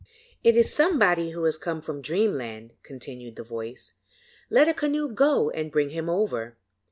'It 0.43 0.57
is 0.57 0.73
somebody 0.73 1.29
who 1.29 1.43
has 1.43 1.59
come 1.59 1.79
from 1.79 2.01
dreamland,' 2.01 2.73
continued 2.81 3.35
the 3.35 3.43
voice. 3.43 3.93
'Let 4.49 4.67
a 4.67 4.73
canoe 4.73 5.07
go 5.13 5.51
and 5.51 5.71
bring 5.71 5.91
him 5.91 6.09
over.' 6.09 6.57